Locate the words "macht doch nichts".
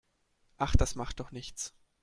0.95-1.75